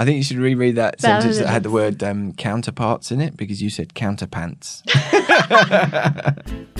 [0.00, 3.20] I think you should reread that That sentence that had the word um, counterparts in
[3.20, 4.82] it because you said counterpants.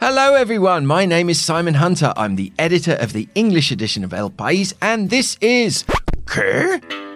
[0.00, 0.86] Hello, everyone.
[0.86, 2.12] My name is Simon Hunter.
[2.16, 5.84] I'm the editor of the English edition of El País, and this is.
[6.26, 7.07] ¿Qué?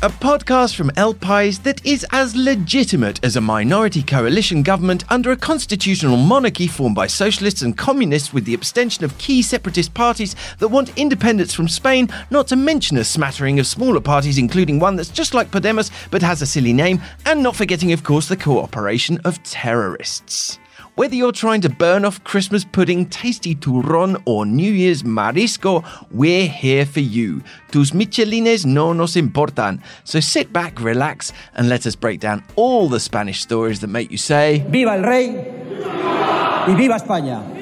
[0.00, 5.32] A podcast from El País that is as legitimate as a minority coalition government under
[5.32, 10.36] a constitutional monarchy formed by socialists and communists with the abstention of key separatist parties
[10.60, 14.94] that want independence from Spain, not to mention a smattering of smaller parties, including one
[14.94, 18.36] that's just like Podemos but has a silly name, and not forgetting, of course, the
[18.36, 20.60] cooperation of terrorists.
[20.98, 26.48] Whether you're trying to burn off Christmas pudding, tasty turrón, or New Year's marisco, we're
[26.48, 27.40] here for you.
[27.70, 29.80] Tus michelines no nos importan.
[30.02, 34.10] So sit back, relax, and let us break down all the Spanish stories that make
[34.10, 35.36] you say, ¡Viva el rey!
[36.66, 37.57] ¡Y viva España!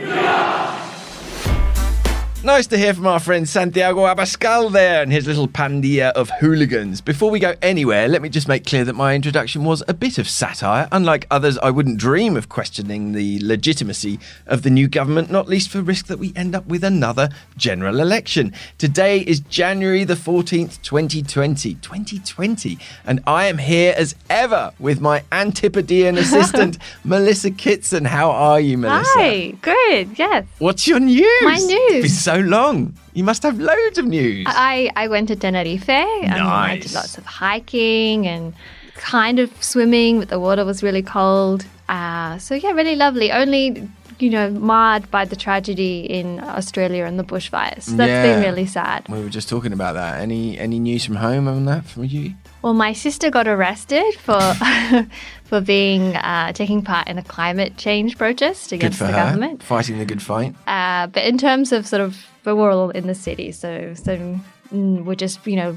[2.46, 7.00] Nice to hear from our friend Santiago Abascal there and his little pandilla of hooligans.
[7.00, 10.16] Before we go anywhere, let me just make clear that my introduction was a bit
[10.16, 10.86] of satire.
[10.92, 15.70] Unlike others, I wouldn't dream of questioning the legitimacy of the new government, not least
[15.70, 18.52] for risk that we end up with another general election.
[18.78, 21.74] Today is January the 14th, 2020.
[21.74, 22.78] 2020.
[23.04, 28.04] And I am here as ever with my Antipodean assistant, Melissa Kitson.
[28.04, 29.10] How are you, Melissa?
[29.16, 30.16] Hi, good.
[30.16, 30.46] Yes.
[30.60, 31.42] What's your news?
[31.42, 31.90] My news.
[31.90, 32.94] It's been so long.
[33.14, 34.46] You must have loads of news.
[34.48, 36.82] I, I went to Tenerife and I Nice.
[36.84, 38.54] did lots of hiking and
[38.94, 41.64] kind of swimming, but the water was really cold.
[41.88, 43.30] Uh, so, yeah, really lovely.
[43.30, 47.82] Only, you know, marred by the tragedy in Australia and the bushfires.
[47.82, 49.06] So that's been really sad.
[49.08, 50.20] we were just talking about that.
[50.20, 52.34] Any any news from home on that from you?
[52.66, 54.40] Well, my sister got arrested for
[55.44, 59.18] for being uh, taking part in a climate change protest against for the her.
[59.18, 59.62] government.
[59.62, 60.52] Fighting the good fight.
[60.66, 64.40] Uh, but in terms of sort of, but we're all in the city, so so
[64.72, 65.76] mm, we're just you know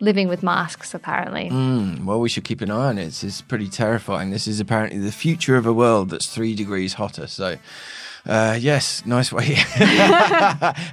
[0.00, 1.50] living with masks apparently.
[1.50, 3.08] Mm, well, we should keep an eye on it.
[3.08, 4.30] It's, it's pretty terrifying.
[4.30, 7.26] This is apparently the future of a world that's three degrees hotter.
[7.26, 7.58] So.
[8.26, 9.44] Uh, yes, nice way.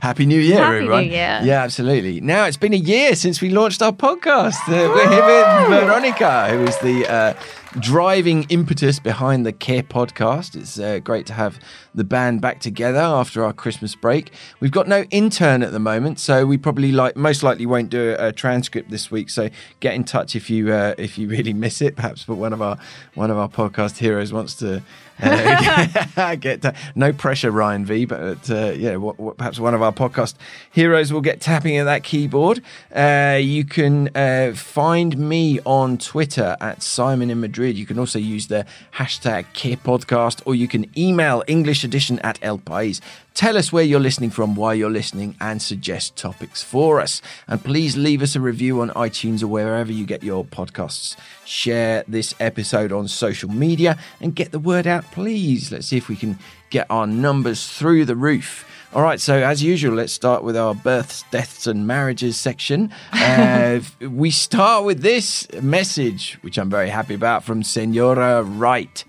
[0.01, 1.03] Happy New Year, Happy New everyone.
[1.05, 1.41] Year.
[1.43, 2.21] Yeah, absolutely.
[2.21, 4.55] Now, it's been a year since we launched our podcast.
[4.67, 7.33] Uh, we're here with Veronica, who is the uh,
[7.79, 10.55] driving impetus behind the Care podcast.
[10.55, 11.59] It's uh, great to have
[11.93, 14.31] the band back together after our Christmas break.
[14.59, 18.15] We've got no intern at the moment, so we probably like most likely won't do
[18.17, 19.29] a, a transcript this week.
[19.29, 19.49] So
[19.79, 21.95] get in touch if you uh, if you really miss it.
[21.95, 22.77] Perhaps, but one of our
[23.15, 24.81] one of our podcast heroes wants to.
[25.19, 28.05] Uh, get to, no pressure, Ryan V.
[28.05, 28.97] But uh, yeah,
[29.35, 30.35] perhaps one of our podcast
[30.71, 32.61] heroes will get tapping at that keyboard.
[32.95, 37.66] Uh, you can uh, find me on Twitter at Simon in Madrid.
[37.75, 39.45] You can also use the hashtag
[39.83, 43.01] Podcast, or you can email English edition at El País.
[43.33, 47.21] Tell us where you're listening from, why you're listening, and suggest topics for us.
[47.47, 51.15] And please leave us a review on iTunes or wherever you get your podcasts.
[51.45, 55.71] Share this episode on social media and get the word out, please.
[55.71, 56.39] Let's see if we can
[56.69, 58.65] get our numbers through the roof.
[58.93, 62.91] All right, so as usual, let's start with our births, deaths, and marriages section.
[63.11, 69.03] Uh, we start with this message, which I'm very happy about, from Senora Wright.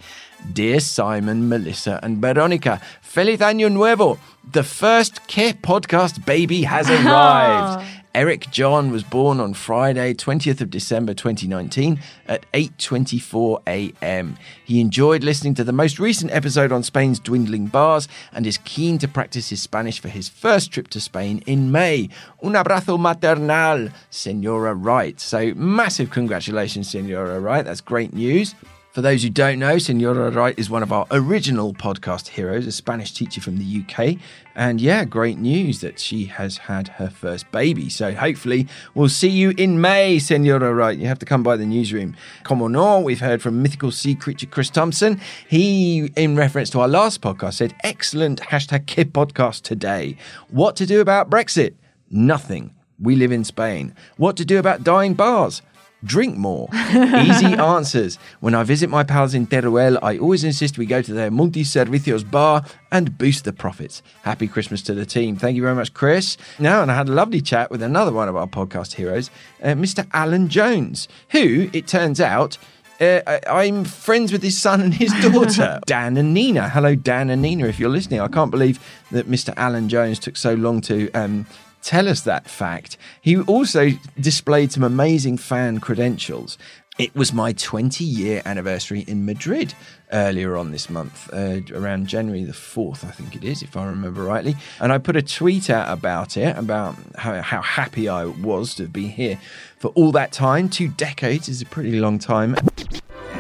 [0.53, 4.19] Dear Simon, Melissa, and Veronica, Feliz Año Nuevo!
[4.51, 7.87] The first Care podcast baby has arrived.
[8.19, 14.37] Eric John was born on Friday, 20th of December 2019 at 8:24 a.m.
[14.65, 18.99] He enjoyed listening to the most recent episode on Spain's dwindling bars and is keen
[18.99, 22.09] to practice his Spanish for his first trip to Spain in May.
[22.43, 25.21] Un abrazo maternal, Senora Wright.
[25.21, 27.65] So massive congratulations, Senora Wright.
[27.65, 28.57] That's great news.
[28.99, 32.73] For those who don't know, Senora Wright is one of our original podcast heroes, a
[32.73, 34.17] Spanish teacher from the UK.
[34.57, 37.91] And yeah, great news that she has had her first baby.
[37.91, 38.67] So hopefully
[38.97, 40.99] we'll see you in May, Senora Wright.
[40.99, 42.17] You have to come by the newsroom.
[42.43, 45.21] Como no, we've heard from mythical sea creature Chris Thompson.
[45.47, 50.17] He, in reference to our last podcast, said, excellent hashtag kid podcast today.
[50.49, 51.75] What to do about Brexit?
[52.11, 52.75] Nothing.
[53.01, 53.95] We live in Spain.
[54.17, 55.63] What to do about dying bars?
[56.05, 56.69] Drink more.
[56.93, 58.19] Easy answers.
[58.39, 61.65] When I visit my pals in Teruel, I always insist we go to their Multi
[61.65, 64.01] Servicios bar and boost the profits.
[64.23, 65.35] Happy Christmas to the team.
[65.37, 66.37] Thank you very much, Chris.
[66.61, 69.29] Now, and I had a lovely chat with another one of our podcast heroes,
[69.63, 70.07] uh, Mr.
[70.13, 72.59] Alan Jones, who, it turns out,
[73.01, 76.69] uh, I- I'm friends with his son and his daughter, Dan and Nina.
[76.69, 78.21] Hello, Dan and Nina, if you're listening.
[78.21, 78.79] I can't believe
[79.11, 79.53] that Mr.
[79.57, 81.47] Alan Jones took so long to um,
[81.83, 82.97] tell us that fact.
[83.21, 86.59] He also displayed some amazing fan credentials.
[86.99, 89.73] It was my 20 year anniversary in Madrid
[90.13, 93.87] earlier on this month, uh, around January the 4th, I think it is, if I
[93.87, 94.57] remember rightly.
[94.81, 98.89] And I put a tweet out about it, about how, how happy I was to
[98.89, 99.39] be here
[99.79, 100.69] for all that time.
[100.69, 102.57] Two decades is a pretty long time.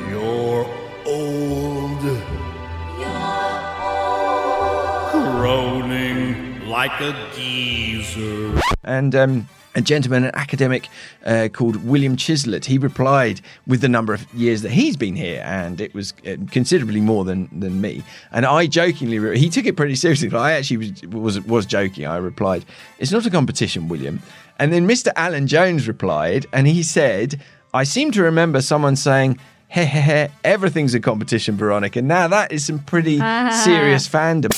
[0.08, 0.67] You're
[1.05, 1.88] old.
[5.11, 7.12] Groaning like a
[8.84, 10.88] And um, a gentleman, an academic
[11.25, 15.43] uh, called William Chislett, he replied with the number of years that he's been here,
[15.44, 18.02] and it was uh, considerably more than, than me.
[18.32, 21.66] And I jokingly, re- he took it pretty seriously, but I actually was, was, was
[21.66, 22.06] joking.
[22.06, 22.64] I replied,
[22.99, 24.20] It's not a competition, William.
[24.58, 25.12] And then Mr.
[25.14, 27.40] Alan Jones replied, and he said,
[27.72, 29.38] I seem to remember someone saying,
[29.69, 32.00] Heh heh heh, everything's a competition, Veronica.
[32.00, 33.19] Now that is some pretty
[33.64, 34.50] serious fandom.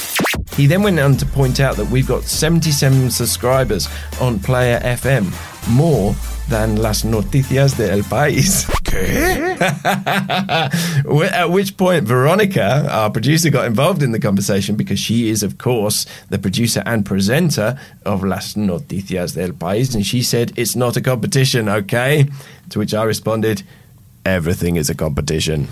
[0.57, 3.89] He then went on to point out that we've got 77 subscribers
[4.21, 5.33] on Player FM,
[5.71, 6.15] more
[6.49, 8.69] than Las Noticias de El País.
[11.33, 15.59] At which point, Veronica, our producer, got involved in the conversation because she is, of
[15.59, 19.95] course, the producer and presenter of Las Noticias del País.
[19.95, 22.29] And she said, It's not a competition, okay?
[22.71, 23.63] To which I responded,
[24.27, 25.69] Everything is a competition.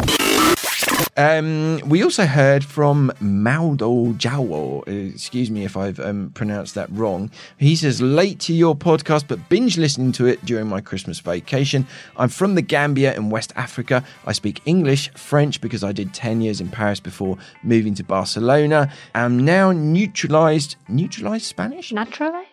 [1.19, 4.87] Um, we also heard from Maldo Jawo.
[4.87, 7.31] Uh, Excuse me if I've um, pronounced that wrong.
[7.57, 11.87] He says, late to your podcast, but binge listening to it during my Christmas vacation.
[12.17, 14.05] I'm from the Gambia in West Africa.
[14.27, 18.93] I speak English, French, because I did 10 years in Paris before moving to Barcelona.
[19.15, 21.93] I'm now neutralized, neutralized Spanish?
[21.93, 22.48] Naturalized?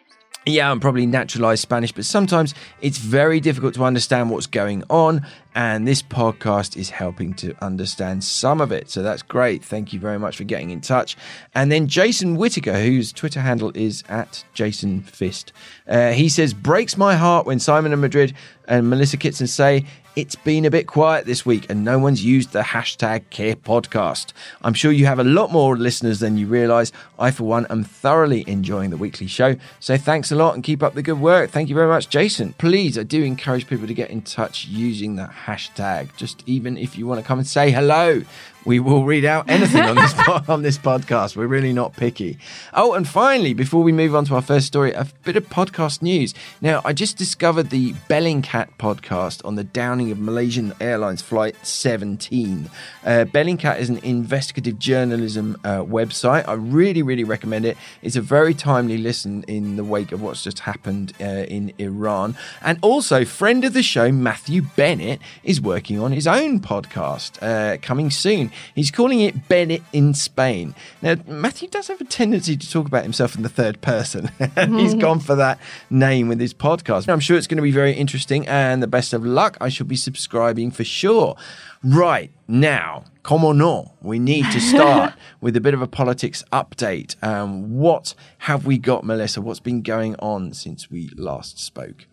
[0.48, 5.26] Yeah, I'm probably naturalized Spanish, but sometimes it's very difficult to understand what's going on,
[5.56, 8.92] and this podcast is helping to understand some of it.
[8.92, 9.66] So that's great.
[9.66, 11.18] Thank you very much for getting in touch.
[11.56, 15.52] And then Jason Whitaker, whose Twitter handle is at Jason Fist,
[15.88, 18.36] uh, he says, Breaks my heart when Simon in Madrid
[18.68, 19.84] and Melissa Kitson say,
[20.16, 24.32] it's been a bit quiet this week and no one's used the hashtag care podcast.
[24.62, 26.94] I'm sure you have a lot more listeners than you realize.
[27.20, 29.58] I, for one, am thoroughly enjoying the weekly show.
[29.82, 31.50] So thanks a lot and keep up the good work.
[31.50, 32.54] Thank you very much, Jason.
[32.54, 36.98] Please, I do encourage people to get in touch using the hashtag, just even if
[36.98, 38.24] you want to come and say hello.
[38.66, 40.14] We will read out anything on this
[40.50, 41.36] on this podcast.
[41.36, 42.40] We're really not picky.
[42.74, 46.02] Oh, and finally, before we move on to our first story, a bit of podcast
[46.02, 46.34] news.
[46.62, 52.70] Now, I just discovered the Bellingcat podcast on the downing of Malaysian Airlines Flight 17.
[53.06, 56.48] Uh, Bellingcat is an investigative journalism uh, website.
[56.48, 57.78] I really, really recommend it.
[58.02, 62.36] It's a very timely listen in the wake of what's just happened uh, in Iran.
[62.64, 67.78] And also, friend of the show, Matthew Bennett, is working on his own podcast uh,
[67.78, 68.52] coming soon.
[68.74, 70.76] He's calling it Bennett in Spain.
[71.02, 74.96] Now, Matthew does have a tendency to talk about himself in the third person, he's
[74.96, 75.60] gone for that
[75.90, 77.10] name with his podcast.
[77.10, 79.58] I'm sure it's going to be very interesting, and the best of luck.
[79.62, 81.36] I shall be subscribing for sure.
[81.84, 87.22] Right now, como no, we need to start with a bit of a politics update.
[87.24, 89.42] Um, what have we got, Melissa?
[89.42, 92.06] What's been going on since we last spoke?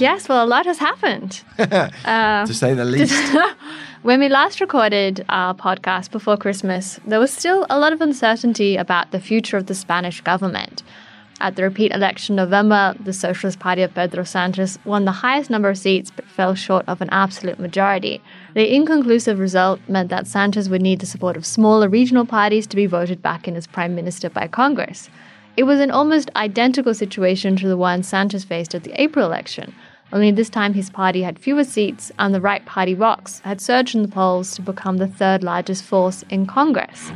[0.00, 1.42] Yes, well, a lot has happened.
[1.58, 3.36] to uh, say the least.
[4.02, 8.76] When we last recorded our podcast before Christmas, there was still a lot of uncertainty
[8.76, 10.82] about the future of the Spanish government.
[11.38, 15.50] At the repeat election in November, the Socialist Party of Pedro Sanchez won the highest
[15.50, 18.22] number of seats but fell short of an absolute majority.
[18.54, 22.76] The inconclusive result meant that Sanchez would need the support of smaller regional parties to
[22.76, 25.10] be voted back in as prime minister by Congress.
[25.58, 29.74] It was an almost identical situation to the one Sanchez faced at the April election,
[30.12, 33.94] only this time his party had fewer seats and the right party Vox had surged
[33.94, 37.12] in the polls to become the third largest force in Congress.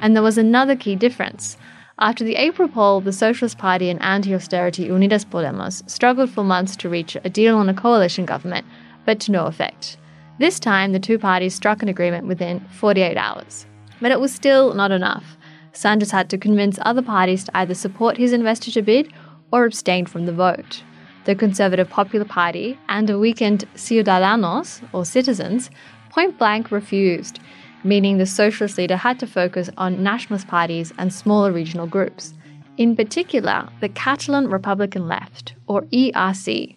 [0.00, 1.56] And there was another key difference.
[2.00, 6.76] After the April poll, the Socialist Party and anti austerity Unidas Podemos struggled for months
[6.76, 8.64] to reach a deal on a coalition government,
[9.04, 9.96] but to no effect.
[10.38, 13.66] This time, the two parties struck an agreement within 48 hours.
[14.00, 15.36] But it was still not enough.
[15.72, 19.12] Sanchez had to convince other parties to either support his investiture bid
[19.52, 20.82] or abstained from the vote.
[21.24, 25.70] The Conservative Popular Party and a weakened Ciudadanos, or citizens,
[26.10, 27.38] point blank refused,
[27.84, 32.34] meaning the socialist leader had to focus on nationalist parties and smaller regional groups.
[32.76, 36.76] In particular, the Catalan Republican Left, or ERC.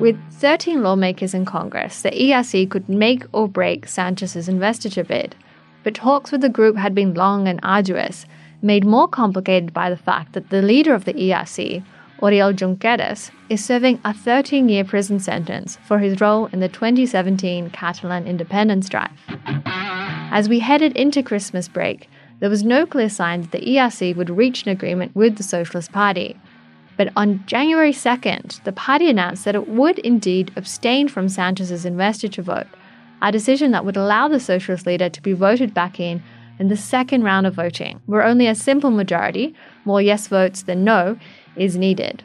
[0.00, 5.34] With 13 lawmakers in Congress, the ERC could make or break Sanchez's investiture bid.
[5.84, 8.26] But talks with the group had been long and arduous,
[8.62, 11.84] made more complicated by the fact that the leader of the ERC,
[12.20, 17.68] Oriol Junqueras, is serving a 13 year prison sentence for his role in the 2017
[17.70, 19.12] Catalan independence drive.
[20.32, 22.08] As we headed into Christmas break,
[22.40, 25.92] there was no clear sign that the ERC would reach an agreement with the Socialist
[25.92, 26.36] Party.
[26.96, 32.42] But on January 2nd, the party announced that it would indeed abstain from Sanchez's investiture
[32.42, 32.68] vote,
[33.22, 36.22] a decision that would allow the socialist leader to be voted back in
[36.58, 39.54] in the second round of voting, where only a simple majority,
[39.84, 41.18] more yes votes than no,
[41.56, 42.22] is needed.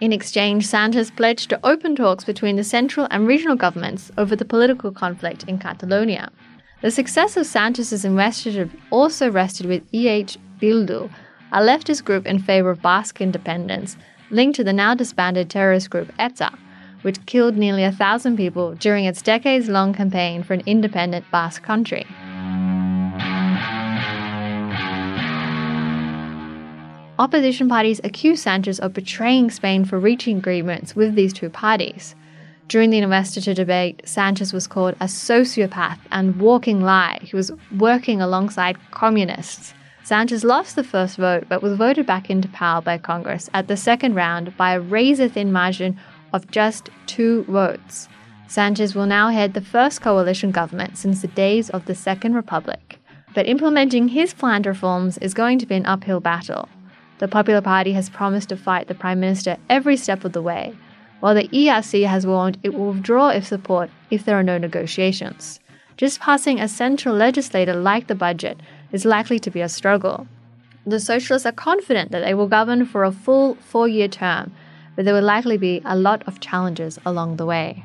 [0.00, 4.44] In exchange, Sanchez pledged to open talks between the central and regional governments over the
[4.44, 6.30] political conflict in Catalonia.
[6.82, 11.10] The success of Sanchez's investiture also rested with EH Bildu,
[11.50, 13.96] a leftist group in favor of Basque independence,
[14.30, 16.52] linked to the now disbanded terrorist group ETA,
[17.06, 21.62] which killed nearly a thousand people during its decades long campaign for an independent Basque
[21.62, 22.04] country.
[27.16, 32.16] Opposition parties accuse Sanchez of betraying Spain for reaching agreements with these two parties.
[32.66, 37.20] During the investiture debate, Sanchez was called a sociopath and walking lie.
[37.22, 39.74] He was working alongside communists.
[40.02, 43.76] Sanchez lost the first vote but was voted back into power by Congress at the
[43.76, 45.96] second round by a razor thin margin
[46.32, 48.08] of just two votes.
[48.48, 52.98] Sanchez will now head the first coalition government since the days of the Second Republic.
[53.34, 56.68] But implementing his planned reforms is going to be an uphill battle.
[57.18, 60.74] The Popular Party has promised to fight the Prime Minister every step of the way,
[61.20, 65.60] while the ERC has warned it will withdraw its support if there are no negotiations.
[65.96, 68.60] Just passing a central legislator like the budget
[68.92, 70.26] is likely to be a struggle.
[70.86, 74.52] The Socialists are confident that they will govern for a full four year term,
[74.96, 77.84] but there will likely be a lot of challenges along the way.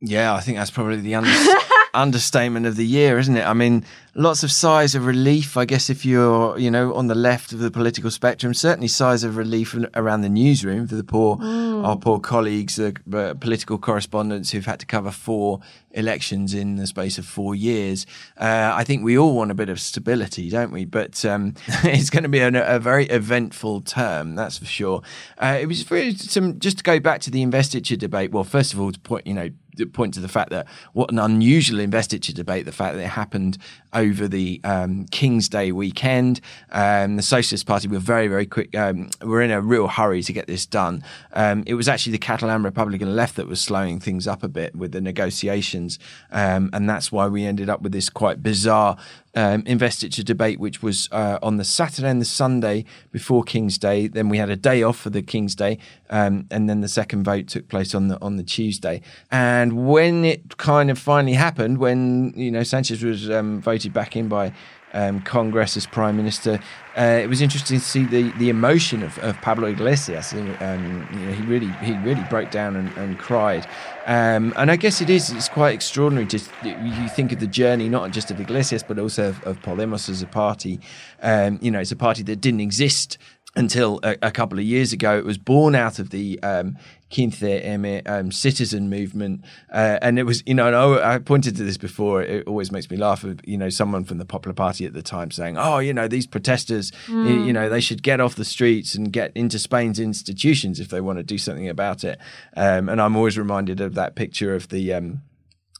[0.00, 1.30] Yeah, I think that's probably the under-
[1.94, 3.46] understatement of the year, isn't it?
[3.46, 7.14] I mean, lots of sighs of relief, I guess, if you're, you know, on the
[7.14, 8.52] left of the political spectrum.
[8.52, 13.34] Certainly sighs of relief around the newsroom for the poor, our poor colleagues, the uh,
[13.34, 15.60] political correspondents who've had to cover four
[15.92, 18.06] elections in the space of four years.
[18.36, 20.84] Uh, I think we all want a bit of stability, don't we?
[20.84, 21.54] But um,
[21.84, 25.02] it's going to be an, a very eventful term, that's for sure.
[25.38, 28.32] Uh, it was really some, just to go back to the investiture debate.
[28.32, 29.50] Well, first of all, to point, you know,
[29.86, 33.58] point to the fact that what an unusual investiture debate, the fact that it happened
[33.92, 36.40] over the um, King's Day weekend.
[36.70, 40.32] Um, the Socialist Party were very, very quick, um, were in a real hurry to
[40.32, 41.02] get this done.
[41.32, 44.76] Um, it was actually the Catalan Republican left that was slowing things up a bit
[44.76, 45.98] with the negotiations.
[46.30, 48.96] Um, and that's why we ended up with this quite bizarre
[49.38, 54.08] um, investiture debate, which was uh, on the Saturday and the Sunday before King's Day.
[54.08, 55.78] Then we had a day off for the King's Day,
[56.10, 59.00] um, and then the second vote took place on the on the Tuesday.
[59.30, 64.16] And when it kind of finally happened, when you know Sanchez was um, voted back
[64.16, 64.52] in by
[64.92, 66.58] um, Congress as prime minister.
[66.96, 70.32] Uh, it was interesting to see the, the emotion of, of Pablo Iglesias.
[70.32, 73.66] Um, you know, he really he really broke down and, and cried.
[74.06, 76.26] Um, and I guess it is it's quite extraordinary.
[76.26, 80.08] Just you think of the journey not just of Iglesias but also of, of Podemos
[80.08, 80.80] as a party.
[81.22, 83.18] Um, you know, it's a party that didn't exist
[83.56, 85.18] until a, a, couple of years ago.
[85.18, 86.76] It was born out of the um,
[87.16, 91.64] M um, citizen movement, uh, and it was you know and I, I, pointed to
[91.64, 92.22] this before.
[92.22, 93.24] It always makes me laugh.
[93.24, 96.06] Of, you know, someone from the Popular Party at the time saying, "Oh, you know,
[96.08, 97.28] these protesters, mm.
[97.28, 100.88] you, you, know, they should get off the streets and get into Spain's institutions if
[100.88, 102.18] they want to do something about it."
[102.56, 105.22] Um, and I'm always reminded of that picture of the um,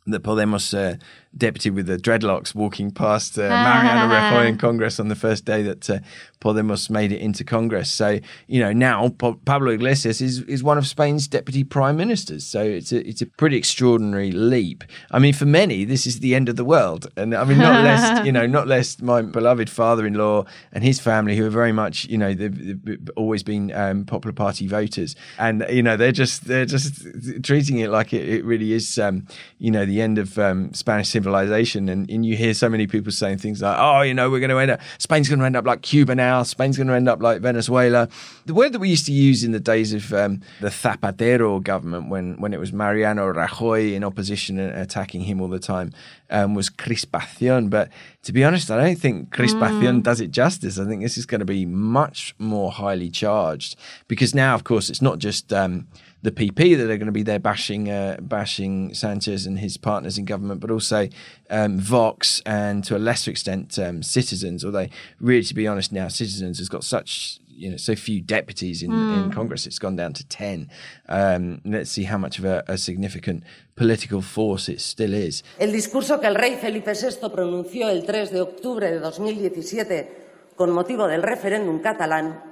[0.07, 0.97] the Podemos uh,
[1.39, 5.63] deputy with the dreadlocks walking past uh, Mariano Rajoy in Congress on the first day
[5.63, 5.99] that uh,
[6.41, 7.91] Podemos made it into Congress.
[7.91, 12.47] So you know now Pablo Iglesias is is one of Spain's deputy prime ministers.
[12.47, 14.85] So it's a it's a pretty extraordinary leap.
[15.11, 17.83] I mean, for many, this is the end of the world, and I mean not
[17.85, 22.05] less you know not less my beloved father-in-law and his family who are very much
[22.07, 26.47] you know they've, they've always been um, Popular Party voters, and you know they're just
[26.47, 27.03] they're just
[27.43, 29.27] treating it like it, it really is um,
[29.59, 33.13] you know the end of um, Spanish civilization, and, and you hear so many people
[33.13, 35.57] saying things like, oh, you know, we're going to end up Spain's going to end
[35.57, 36.43] up like Cuba now.
[36.43, 38.09] Spain's going to end up like Venezuela.
[38.47, 42.09] The word that we used to use in the days of um, the Zapatero government,
[42.09, 45.93] when when it was Mariano Rajoy in opposition and attacking him all the time,
[46.31, 47.71] um, was crispación.
[47.71, 47.91] But
[48.23, 50.03] to be honest, I don't think crispación mm.
[50.03, 50.79] does it justice.
[50.79, 54.91] I think this is going to be much more highly charged because now, of course,
[54.91, 55.53] it's not just.
[55.53, 55.89] Um,
[56.21, 60.19] the PP that are going to be there bashing uh, bashing Sanchez and his partners
[60.19, 61.09] in government, but also
[61.49, 64.65] um, Vox and to a lesser extent um, Citizens.
[64.65, 64.89] Although,
[65.21, 68.93] really, to be honest, now Citizens has got such you know so few deputies in,
[68.93, 69.67] in Congress.
[69.67, 70.71] It's gone down to ten.
[71.09, 73.43] Um, let's see how much of a, a significant
[73.75, 75.43] political force it still is.
[75.59, 80.71] El discurso que el rey Felipe VI pronunció el 3 de octubre de 2017 con
[80.73, 82.43] motivo del referéndum catalán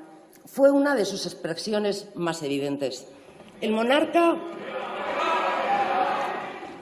[0.47, 3.07] fue una de sus expresiones más evidentes.
[3.61, 4.37] El monarca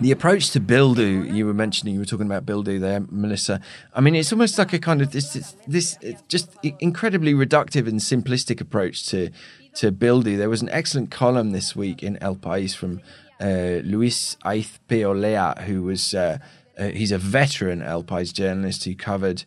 [0.04, 3.58] The approach to Bildu, you were mentioning, you were talking about Bildu there, Melissa.
[3.94, 8.00] I mean, it's almost like a kind of this, this, this just incredibly reductive and
[8.00, 9.30] simplistic approach to
[9.76, 10.37] to Bildu.
[10.37, 13.00] There was an excellent column this week in El País from
[13.40, 16.14] uh, Luis Aizpeolea, who was.
[16.14, 16.37] Uh,
[16.76, 19.44] uh, he's a veteran El País journalist who covered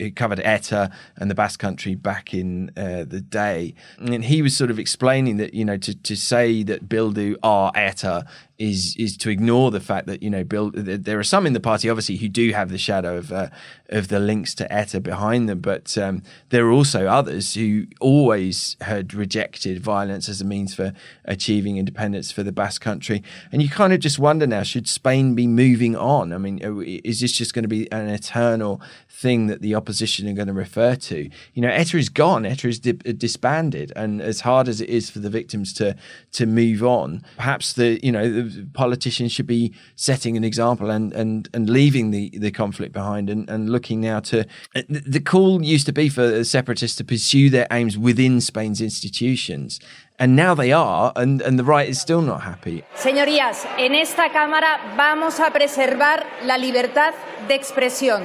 [0.00, 4.56] who covered ETA and the Basque Country back in uh, the day, and he was
[4.56, 8.26] sort of explaining that you know to, to say that Bildu are ETA
[8.58, 11.60] is is to ignore the fact that you know Bill, there are some in the
[11.60, 13.48] party obviously who do have the shadow of uh,
[13.88, 18.76] of the links to ETA behind them, but um, there are also others who always
[18.82, 20.92] had rejected violence as a means for
[21.24, 25.34] achieving independence for the Basque Country, and you kind of just wonder now: should Spain
[25.34, 26.32] be moving on?
[26.32, 26.58] I mean,
[27.04, 30.54] is this just going to be an eternal thing that the opposition are going to
[30.54, 31.28] refer to?
[31.54, 35.10] You know, ETA is gone, ETA is di- disbanded, and as hard as it is
[35.10, 35.96] for the victims to
[36.32, 41.12] to move on, perhaps the you know the politicians should be setting an example and
[41.12, 44.44] and and leaving the the conflict behind and, and looking now to
[44.88, 49.80] the call used to be for separatists to pursue their aims within Spain's institutions.
[50.16, 52.84] And now they are, and, and the right is still not happy.
[52.94, 57.14] Señorías, en esta Cámara vamos a preservar la libertad
[57.48, 58.22] de expresión.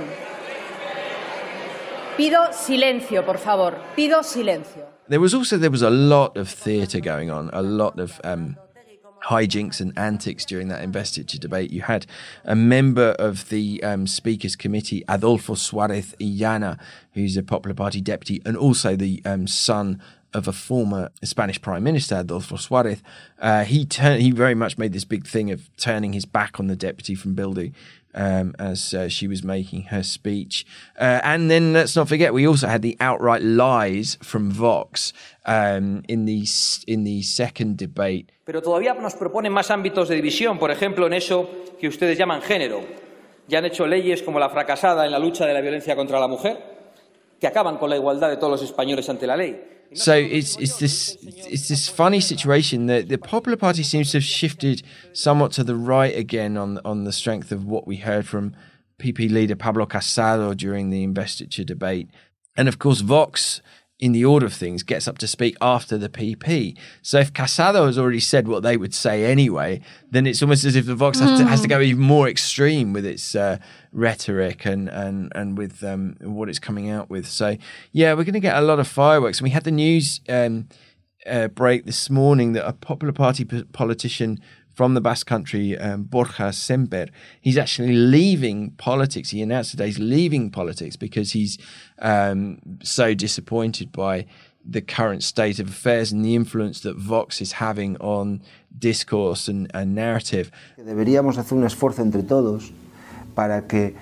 [2.15, 3.79] Pido silencio, por favor.
[3.95, 4.85] Pido silencio.
[5.07, 8.57] There was also there was a lot of theatre going on, a lot of um,
[9.25, 11.71] hijinks and antics during that investiture debate.
[11.71, 12.05] You had
[12.45, 16.79] a member of the um, Speakers Committee, Adolfo Suarez Illana,
[17.13, 20.01] who's a Popular Party deputy, and also the um, son
[20.33, 23.01] of a former Spanish Prime Minister, Adolfo Suarez.
[23.39, 26.67] Uh, he turned, he very much made this big thing of turning his back on
[26.67, 27.73] the deputy from Bildu.
[28.11, 30.65] Um, as uh, she was making her speech.
[30.99, 35.13] Uh, and then let's not forget, we also had the outright lies from Vox
[35.45, 36.43] um, in, the,
[36.87, 38.31] in the second debate.
[38.45, 41.47] Pero todavía nos proponen más ámbitos de división, por ejemplo, en eso
[41.79, 42.81] que ustedes llaman género.
[43.47, 46.27] Ya han hecho leyes como la fracasada en la lucha de la violencia contra la
[46.27, 46.57] mujer,
[47.39, 49.78] que acaban con la igualdad de todos los españoles ante la ley.
[49.93, 54.23] So it's it's this it's this funny situation that the Popular Party seems to have
[54.23, 58.55] shifted somewhat to the right again on on the strength of what we heard from
[58.99, 62.09] PP leader Pablo Casado during the investiture debate,
[62.55, 63.61] and of course Vox
[63.99, 66.77] in the order of things, gets up to speak after the PP.
[67.01, 70.77] So if Casado has already said what they would say anyway, then it's almost as
[70.77, 71.27] if the Vox mm.
[71.27, 73.57] has, to, has, to, go even more extreme with its uh,
[73.91, 77.27] rhetoric and and and with um, what it's coming out with.
[77.27, 77.57] So
[77.91, 79.39] yeah, we're going to get a lot of fireworks.
[79.39, 80.69] And we had the news um,
[81.25, 84.39] uh, break this morning that a Popular Party p- politician
[84.79, 87.07] from the Basque Country, um, Borja Semper,
[87.41, 89.31] he's actually leaving politics.
[89.31, 91.57] He announced today he's leaving politics because he's
[92.01, 94.25] um, so disappointed by
[94.63, 99.69] the current state of affairs and the influence that Vox is having on discourse and,
[99.73, 100.49] and narrative.
[100.77, 102.71] Deberíamos hacer un esfuerzo entre todos
[103.35, 103.95] para que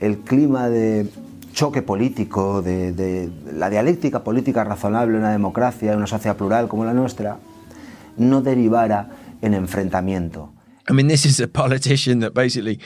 [0.00, 1.08] el clima de
[1.52, 6.68] choque político, de, de, la dialéctica política razonable en una democracia, en una sociedad plural
[6.68, 7.36] como la nuestra,
[8.16, 10.52] no derivara en enfrentamiento.
[10.88, 12.80] I mean, this is a politician that basically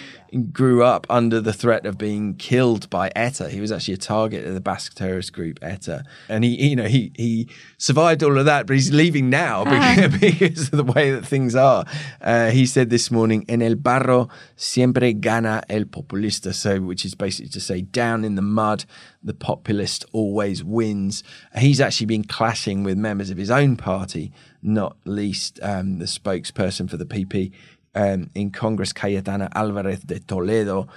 [0.52, 3.48] grew up under the threat of being killed by ETA.
[3.48, 6.84] He was actually a target of the Basque terrorist group ETA, and he, you know,
[6.84, 11.10] he he survived all of that, but he's leaving now because, because of the way
[11.10, 11.86] that things are.
[12.20, 17.14] Uh, he said this morning, "En el barro siempre gana el populista," so which is
[17.14, 18.84] basically to say, down in the mud,
[19.26, 21.22] the populist always wins.
[21.58, 26.88] He's actually been clashing with members of his own party, not least um, the spokesperson
[26.88, 27.52] for the PP
[27.94, 30.88] um, in Congress, Cayetana Alvarez de Toledo.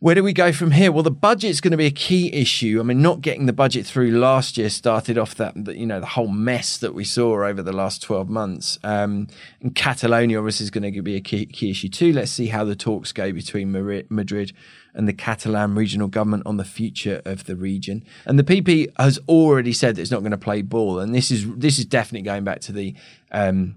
[0.00, 0.90] Where do we go from here?
[0.90, 2.80] Well, the budget's going to be a key issue.
[2.80, 6.06] I mean, not getting the budget through last year started off that, you know, the
[6.06, 8.80] whole mess that we saw over the last 12 months.
[8.82, 9.28] Um,
[9.60, 12.12] and Catalonia obviously is going to be a key, key issue too.
[12.12, 14.52] Let's see how the talks go between Madrid
[14.94, 18.04] and the Catalan regional government on the future of the region.
[18.26, 20.98] And the PP has already said that it's not going to play ball.
[20.98, 22.94] And this is, this is definitely going back to the,
[23.30, 23.76] um,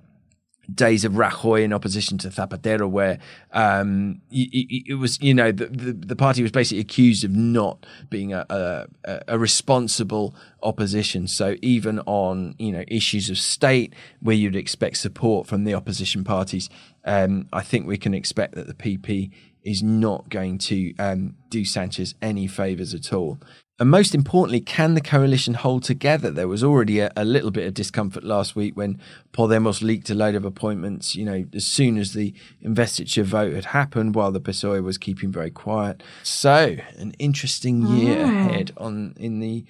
[0.73, 3.19] days of Rajoy in opposition to Zapatero, where
[3.51, 8.33] um, it, was, you know, the, the, the, party was basically accused of not being
[8.33, 11.27] a, a, a, responsible opposition.
[11.27, 16.23] So even on, you know, issues of state where you'd expect support from the opposition
[16.23, 16.69] parties,
[17.03, 19.31] um, I think we can expect that the PP
[19.65, 23.39] is not going to um, do Sanchez any favours at all.
[23.77, 26.31] And most importantly, can the coalition hold together?
[26.31, 29.01] There was already a, a, little bit of discomfort last week when
[29.33, 33.65] Podemos leaked a load of appointments, you know, as soon as the investiture vote had
[33.65, 36.01] happened, while the PSOE was keeping very quiet.
[36.23, 38.39] So, an interesting year Mm.
[38.47, 39.65] ahead on in the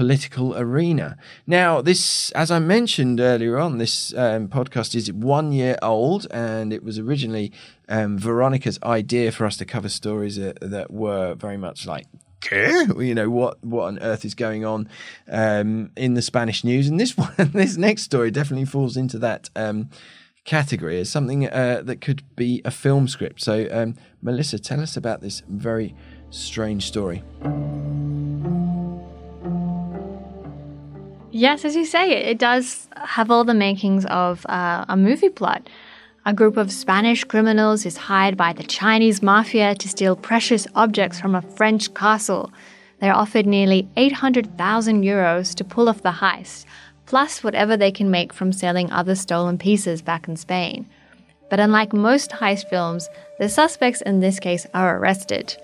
[0.00, 1.14] political arena.
[1.46, 6.72] Now, this, as I mentioned earlier on, this um, podcast is one year old, and
[6.72, 7.52] it was originally
[7.86, 12.06] um, Veronica's idea for us to cover stories that, that were very much like
[12.50, 14.88] you know what what on earth is going on
[15.28, 19.50] um, in the Spanish news, and this one, this next story definitely falls into that
[19.54, 19.90] um,
[20.46, 23.42] category as something uh, that could be a film script.
[23.42, 25.94] So, um, Melissa, tell us about this very
[26.30, 27.22] strange story.
[31.32, 35.68] Yes, as you say, it, does have all the makings of uh, a movie plot.
[36.26, 41.20] A group of Spanish criminals is hired by the Chinese mafia to steal precious objects
[41.20, 42.52] from a French castle.
[43.00, 46.66] They're offered nearly 800,000 euros to pull off the heist,
[47.06, 50.88] plus whatever they can make from selling other stolen pieces back in Spain.
[51.48, 55.56] But unlike most heist films, the suspects in this case are arrested.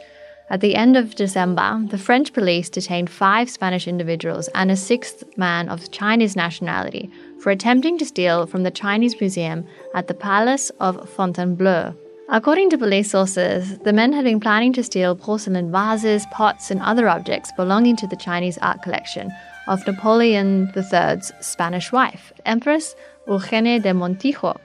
[0.49, 5.25] At the end of December, the French police detained five Spanish individuals and a sixth
[5.37, 10.71] man of Chinese nationality for attempting to steal from the Chinese museum at the Palace
[10.79, 11.97] of Fontainebleau.
[12.29, 16.81] According to police sources, the men had been planning to steal porcelain vases, pots, and
[16.81, 19.33] other objects belonging to the Chinese art collection
[19.67, 22.95] of Napoleon III's Spanish wife, Empress
[23.27, 24.57] Eugenia de Montijo.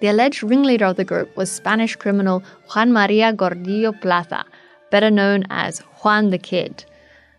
[0.00, 2.42] The alleged ringleader of the group was Spanish criminal
[2.74, 4.46] Juan Maria Gordillo Plaza,
[4.90, 6.84] better known as Juan the Kid.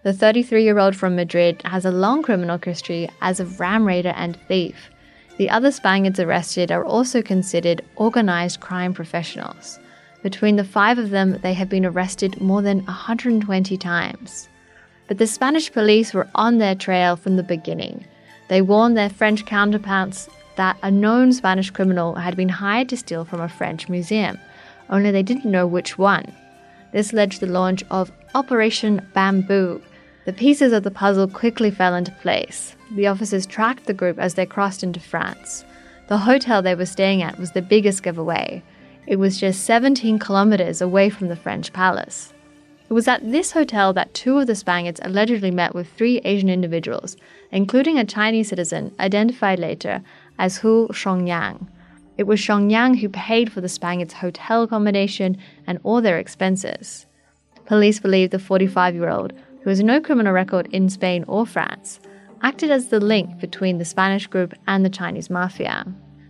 [0.04, 4.14] The 33 year old from Madrid has a long criminal history as a ram raider
[4.16, 4.90] and thief.
[5.38, 9.80] The other Spaniards arrested are also considered organized crime professionals.
[10.24, 14.50] Between the five of them, they have been arrested more than 120 times.
[15.08, 18.06] But the Spanish police were on their trail from the beginning.
[18.48, 23.24] They warned their French counterparts that a known Spanish criminal had been hired to steal
[23.24, 24.40] from a French museum,
[24.90, 26.34] only they didn't know which one.
[26.92, 29.82] This led to the launch of Operation Bamboo.
[30.26, 32.76] The pieces of the puzzle quickly fell into place.
[32.96, 35.66] The officers tracked the group as they crossed into France.
[36.08, 38.64] The hotel they were staying at was the biggest giveaway.
[39.06, 42.34] It was just 17 kilometers away from the French palace.
[42.90, 46.50] It was at this hotel that two of the Spaniards allegedly met with three Asian
[46.50, 47.18] individuals,
[47.52, 50.02] including a Chinese citizen identified later
[50.40, 51.68] as Hu Shongyang.
[52.18, 57.06] It was Shongyang who paid for the Spaniards' hotel accommodation and all their expenses.
[57.68, 62.00] Police believe the 45 year old, who has no criminal record in Spain or France,
[62.42, 65.86] acted as the link between the Spanish group and the Chinese mafia.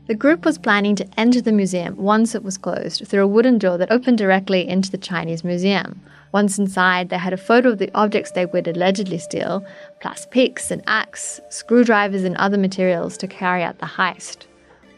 [0.08, 3.58] The group was planning to enter the museum once it was closed through a wooden
[3.58, 6.02] door that opened directly into the Chinese museum.
[6.34, 9.65] Once inside, they had a photo of the objects they would allegedly steal,
[10.02, 14.47] plus picks, an axe, screwdrivers, and other materials to carry out the heist.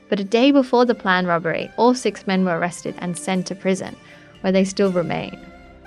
[0.09, 3.55] But a day before the planned robbery, all six men were arrested and sent to
[3.55, 3.95] prison,
[4.41, 5.39] where they still remain.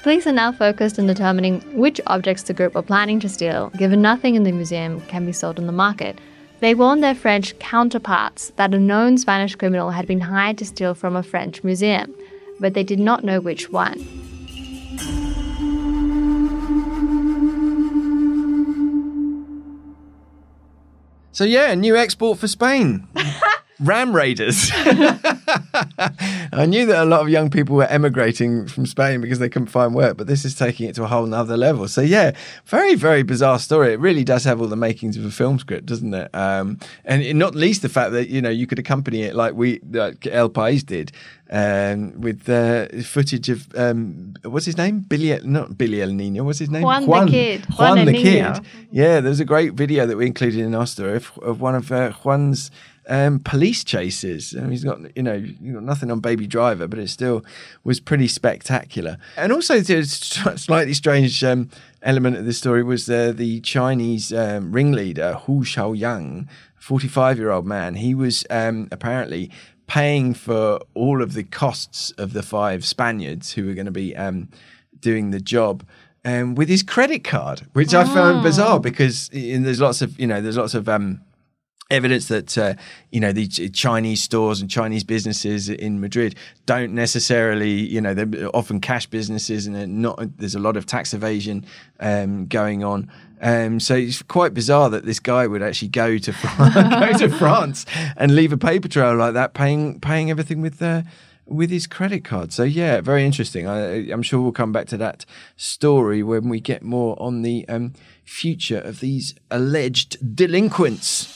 [0.02, 4.00] Police are now focused on determining which objects the group were planning to steal, given
[4.00, 6.18] nothing in the museum can be sold on the market.
[6.60, 10.94] They warned their French counterparts that a known Spanish criminal had been hired to steal
[10.94, 12.14] from a French museum,
[12.60, 13.98] but they did not know which one.
[21.32, 23.08] So yeah, a new export for Spain.
[23.82, 24.70] Ram Raiders.
[26.52, 29.68] I knew that a lot of young people were emigrating from Spain because they couldn't
[29.68, 31.88] find work, but this is taking it to a whole nother level.
[31.88, 32.32] So yeah,
[32.66, 33.92] very, very bizarre story.
[33.92, 36.30] It really does have all the makings of a film script, doesn't it?
[36.34, 39.80] Um, and not least the fact that, you know, you could accompany it like we,
[39.90, 41.12] like El País did,
[41.50, 45.00] um, with uh, footage of, um, what's his name?
[45.00, 46.82] Billy, not Billy El Nino, what's his name?
[46.82, 47.66] Juan the Kid.
[47.76, 48.22] Juan, Juan the el
[48.54, 48.66] Kid.
[48.90, 51.90] Yeah, there's a great video that we included in our story of, of one of
[51.92, 52.70] uh, Juan's
[53.08, 54.54] um, police chases.
[54.56, 57.44] I mean, he's got, you know, you got nothing on Baby Driver, but it still
[57.84, 59.18] was pretty spectacular.
[59.36, 61.70] And also, the slightly strange um,
[62.02, 67.66] element of this story was uh, the Chinese um, ringleader Hu Xiaoyang, 45 year old
[67.66, 67.94] man.
[67.96, 69.50] He was um, apparently
[69.86, 74.16] paying for all of the costs of the five Spaniards who were going to be
[74.16, 74.48] um,
[74.98, 75.84] doing the job
[76.24, 80.40] um, with his credit card, which I found bizarre because there's lots of you know
[80.40, 81.20] there's lots of um,
[81.90, 82.74] evidence that uh,
[83.10, 86.34] you know the Chinese stores and Chinese businesses in Madrid
[86.66, 91.14] don't necessarily you know they're often cash businesses and not there's a lot of tax
[91.14, 91.64] evasion
[92.00, 93.10] um, going on.
[93.40, 97.28] Um, so it's quite bizarre that this guy would actually go to France, go to
[97.38, 101.02] France and leave a paper trail like that, paying paying everything with uh,
[101.46, 102.52] with his credit card.
[102.52, 103.66] So yeah, very interesting.
[103.66, 105.24] I, I'm sure we'll come back to that
[105.56, 107.92] story when we get more on the um,
[108.24, 111.28] future of these alleged delinquents.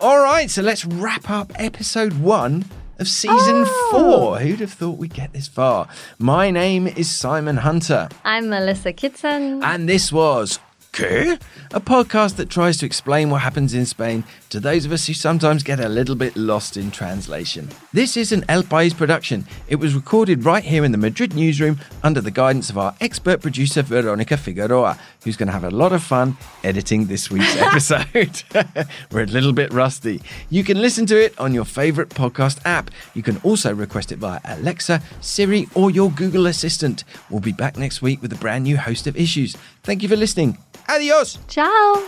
[0.00, 2.64] All right, so let's wrap up episode one
[2.98, 3.88] of season oh.
[3.90, 4.38] four.
[4.38, 5.88] Who'd have thought we'd get this far?
[6.18, 9.62] My name is Simon Hunter, I'm Melissa Kitson.
[9.62, 10.58] and this was
[10.98, 11.38] ¿Qué?
[11.70, 15.12] A podcast that tries to explain what happens in Spain to those of us who
[15.12, 17.68] sometimes get a little bit lost in translation.
[17.92, 19.46] This is an El País production.
[19.68, 23.42] It was recorded right here in the Madrid newsroom under the guidance of our expert
[23.42, 28.42] producer Veronica Figueroa, who's going to have a lot of fun editing this week's episode.
[29.12, 30.20] We're a little bit rusty.
[30.50, 32.90] You can listen to it on your favorite podcast app.
[33.14, 37.04] You can also request it via Alexa, Siri, or your Google Assistant.
[37.30, 39.56] We'll be back next week with a brand new host of issues.
[39.88, 40.58] Thank you for listening.
[40.86, 41.38] Adios.
[41.48, 42.02] Ciao.